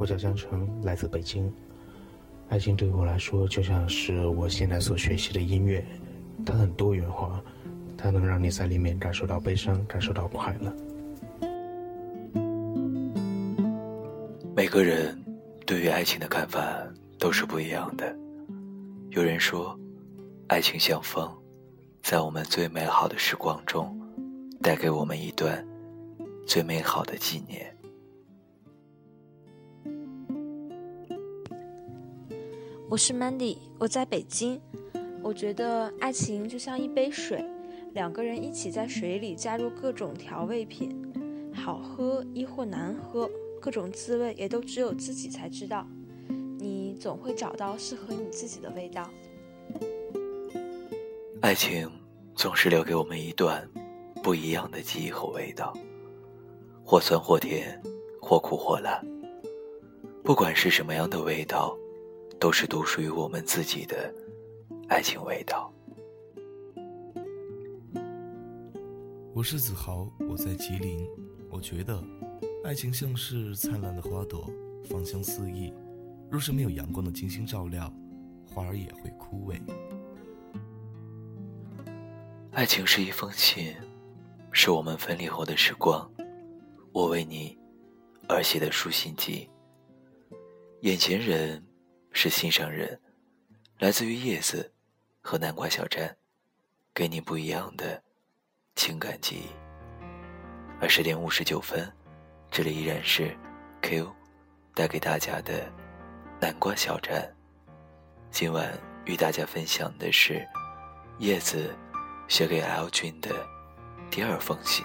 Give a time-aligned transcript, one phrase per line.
[0.00, 1.52] 我叫江城，来自北京。
[2.48, 5.84] 爱情对我来说，就像是我现在所学习的音乐，
[6.44, 7.38] 它很多元化，
[7.98, 10.74] 它能让你在里面感受到悲伤，感受到快乐。
[14.56, 15.22] 每个人
[15.66, 16.82] 对于爱情的看法
[17.18, 18.16] 都是不一样的。
[19.10, 19.78] 有人说，
[20.46, 21.30] 爱情像风，
[22.02, 24.00] 在我们最美好的时光中，
[24.62, 25.62] 带给我们一段
[26.46, 27.76] 最美好的纪念。
[32.90, 34.60] 我是 Mandy，我在北京。
[35.22, 37.40] 我觉得爱情就像一杯水，
[37.92, 40.90] 两个人一起在水里加入各种调味品，
[41.54, 45.86] 好喝亦或难喝，各种滋味也都只有自己才知道。
[46.58, 49.08] 你总会找到适合你自己的味道。
[51.42, 51.88] 爱情
[52.34, 53.64] 总是留给我们一段
[54.20, 55.72] 不一样的记忆和味道，
[56.84, 57.80] 或酸或甜，
[58.20, 59.00] 或苦或辣。
[60.24, 61.78] 不管是什么样的味道。
[62.40, 64.12] 都是独属于我们自己的
[64.88, 65.70] 爱情味道。
[69.34, 71.06] 我是子豪，我在吉林。
[71.50, 72.02] 我觉得，
[72.64, 74.50] 爱情像是灿烂的花朵，
[74.88, 75.70] 芳香四溢。
[76.30, 77.92] 若是没有阳光的精心照料，
[78.46, 79.60] 花儿也会枯萎。
[82.52, 83.76] 爱情是一封信，
[84.50, 86.10] 是我们分离后的时光，
[86.92, 87.58] 我为你
[88.30, 89.46] 而写的书信集。
[90.80, 91.62] 眼前人。
[92.12, 93.00] 是心上人，
[93.78, 94.72] 来自于叶子
[95.20, 96.16] 和南瓜小站，
[96.94, 98.02] 给你不一样的
[98.74, 99.48] 情感记忆。
[100.80, 101.90] 二十点五十九分，
[102.50, 103.36] 这里依然是
[103.82, 104.14] Q
[104.74, 105.70] 带给大家的
[106.40, 107.30] 南瓜小站。
[108.30, 108.72] 今晚
[109.04, 110.46] 与大家分享的是
[111.18, 111.76] 叶子
[112.28, 113.30] 写给 L 君的
[114.10, 114.84] 第二封信。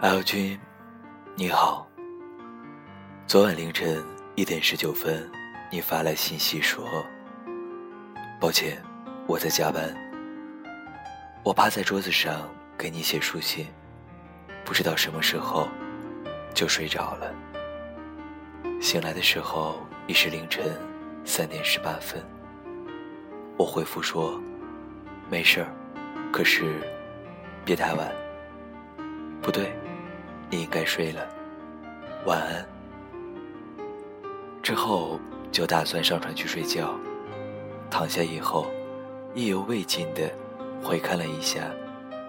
[0.00, 0.56] L 君，
[1.34, 1.84] 你好。
[3.26, 4.00] 昨晚凌晨
[4.36, 5.28] 一点十九分，
[5.72, 6.86] 你发来信息说
[8.38, 8.80] ：“抱歉，
[9.26, 9.92] 我在加班。”
[11.42, 12.48] 我趴在桌子上
[12.78, 13.66] 给你写书信，
[14.64, 15.68] 不知道什么时候
[16.54, 17.34] 就睡着了。
[18.80, 20.80] 醒来的时候已是凌晨
[21.24, 22.24] 三点十八分。
[23.56, 24.40] 我回复说
[25.28, 25.74] ：“没事儿，
[26.32, 26.80] 可是
[27.64, 28.08] 别太晚。”
[29.42, 29.76] 不对。
[30.50, 31.28] 你应该睡了，
[32.26, 32.64] 晚安。
[34.62, 35.18] 之后
[35.50, 36.94] 就打算上床去睡觉，
[37.90, 38.66] 躺下以后，
[39.34, 40.30] 意犹未尽的
[40.82, 41.70] 回看了一下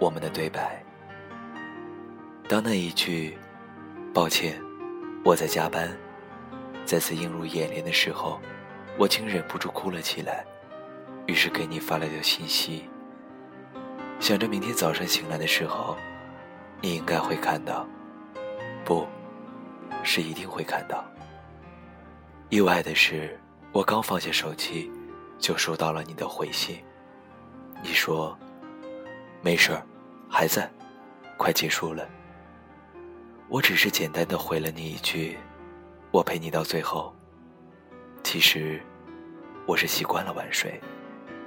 [0.00, 0.82] 我们的对白。
[2.48, 3.38] 当那一句
[4.12, 4.60] “抱歉，
[5.24, 5.96] 我在加班”
[6.84, 8.40] 再次映入眼帘的时候，
[8.98, 10.44] 我竟忍不住哭了起来。
[11.26, 12.84] 于是给你发了条信息，
[14.20, 15.96] 想着明天早上醒来的时候，
[16.82, 17.86] 你应该会看到。
[18.84, 19.06] 不，
[20.02, 21.04] 是一定会看到。
[22.50, 23.40] 意外的是，
[23.72, 24.90] 我刚放下手机，
[25.38, 26.84] 就收到了你的回信。
[27.82, 28.38] 你说
[29.42, 29.82] ：“没事儿，
[30.28, 30.70] 还在，
[31.36, 32.06] 快结束了。”
[33.48, 35.36] 我只是简单的回了你一句
[36.12, 37.14] ：“我陪你到最后。”
[38.22, 38.80] 其实，
[39.66, 40.80] 我是习惯了晚睡，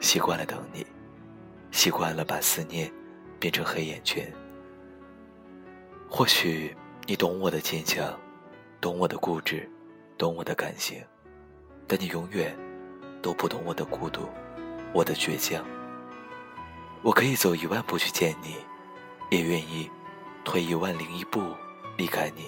[0.00, 0.84] 习惯了等你，
[1.70, 2.90] 习惯了把思念
[3.38, 4.26] 变成黑眼圈。
[6.08, 6.74] 或许。
[7.08, 8.12] 你懂我的坚强，
[8.80, 9.70] 懂我的固执，
[10.18, 11.00] 懂我的感性，
[11.86, 12.52] 但你永远
[13.22, 14.28] 都不懂我的孤独，
[14.92, 15.64] 我的倔强。
[17.02, 18.56] 我可以走一万步去见你，
[19.30, 19.88] 也愿意
[20.44, 21.54] 退一万零一步
[21.96, 22.46] 离开你。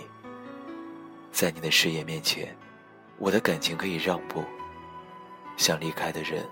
[1.30, 2.52] 在你的事业面前，
[3.16, 4.42] 我的感情可以让步。
[5.56, 6.44] 想离开的人，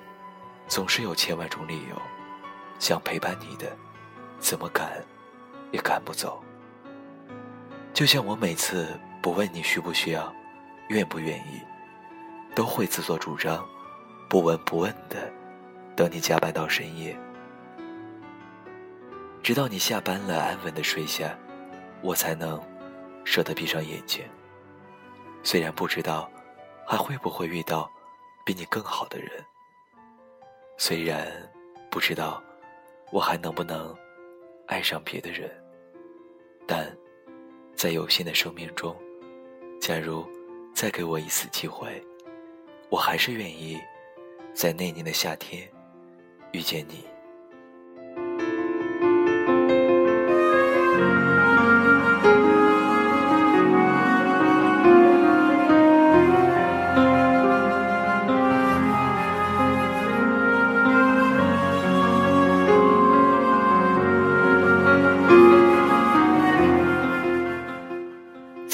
[0.68, 1.96] 总是有千万种理由；
[2.78, 3.76] 想陪伴你的，
[4.38, 5.04] 怎么赶
[5.72, 6.40] 也赶不走。
[7.96, 8.88] 就像我每次
[9.22, 10.30] 不问你需不需要，
[10.88, 11.62] 愿不愿意，
[12.54, 13.66] 都会自作主张，
[14.28, 15.32] 不闻不问的，
[15.96, 17.16] 等你加班到深夜，
[19.42, 21.34] 直到你下班了安稳的睡下，
[22.02, 22.62] 我才能
[23.24, 24.22] 舍得闭上眼睛。
[25.42, 26.30] 虽然不知道
[26.86, 27.90] 还会不会遇到
[28.44, 29.30] 比你更好的人，
[30.76, 31.26] 虽然
[31.90, 32.42] 不知道
[33.10, 33.96] 我还能不能
[34.66, 35.50] 爱上别的人，
[36.66, 36.94] 但。
[37.76, 38.96] 在有限的生命中，
[39.80, 40.26] 假如
[40.74, 42.02] 再给我一次机会，
[42.88, 43.78] 我还是愿意
[44.54, 45.70] 在那年的夏天
[46.52, 47.04] 遇见你。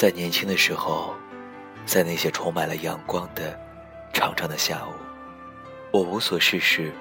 [0.03, 1.15] 在年轻的时候，
[1.85, 3.57] 在那些充满了阳光的
[4.11, 4.91] 长长的下午，
[5.93, 6.91] 我无所事事，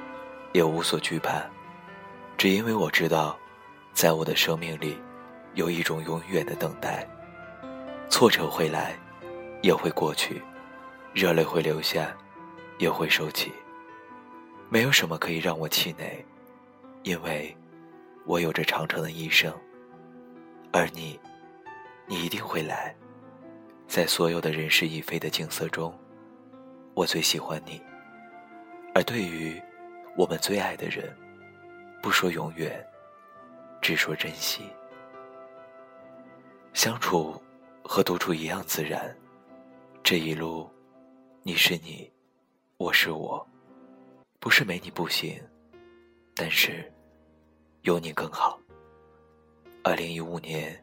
[0.52, 1.42] 也无所惧怕，
[2.38, 3.36] 只因为我知道，
[3.92, 4.96] 在我的生命里，
[5.54, 7.04] 有一种永远的等待。
[8.08, 8.96] 挫折会来，
[9.62, 10.40] 也会过去；
[11.12, 12.16] 热泪会流下，
[12.78, 13.50] 也会收起。
[14.68, 16.24] 没有什么可以让我气馁，
[17.02, 17.52] 因为
[18.26, 19.52] 我有着长长的一生。
[20.72, 21.18] 而你，
[22.06, 22.94] 你一定会来，
[23.86, 25.96] 在所有的人事已非的景色中，
[26.94, 27.80] 我最喜欢你。
[28.94, 29.60] 而对于
[30.16, 31.16] 我们最爱的人，
[32.02, 32.84] 不说永远，
[33.80, 34.64] 只说珍惜。
[36.74, 37.40] 相处
[37.82, 39.16] 和独处一样自然，
[40.02, 40.68] 这一路，
[41.42, 42.10] 你是你，
[42.76, 43.46] 我是我，
[44.38, 45.42] 不是没你不行，
[46.34, 46.92] 但是
[47.82, 48.58] 有你更好。
[49.84, 50.82] 二零一五年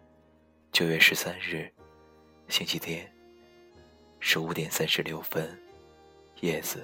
[0.72, 1.70] 九月十三日，
[2.48, 3.06] 星期天，
[4.20, 5.46] 十五点三十六分，
[6.42, 6.80] 叶子。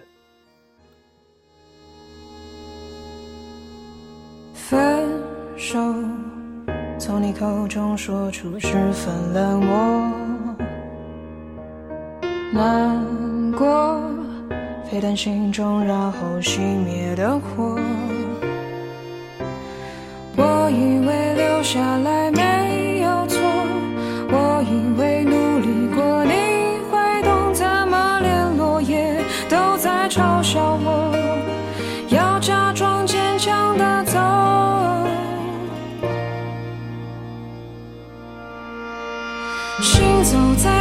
[4.53, 5.07] 分
[5.55, 5.79] 手，
[6.99, 10.57] 从你口中说出十分冷漠，
[12.51, 14.01] 难过，
[14.89, 17.79] 沸腾心中然后熄灭的火。
[40.25, 40.74] 走在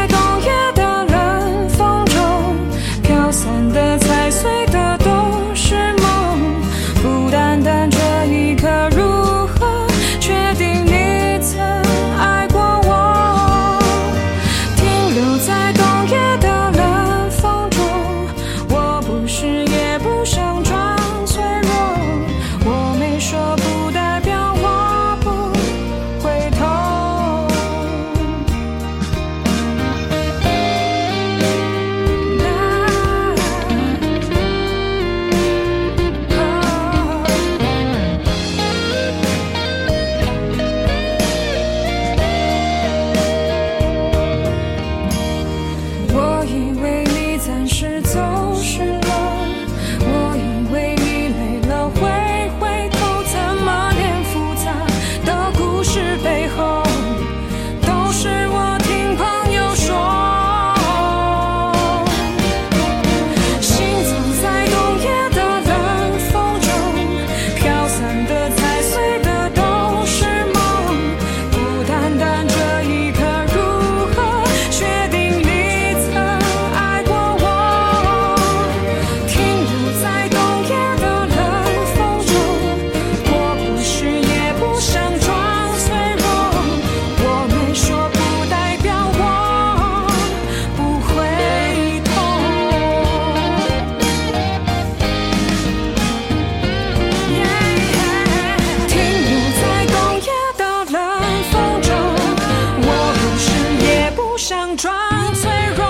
[105.35, 105.85] 脆弱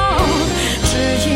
[0.85, 1.34] 只因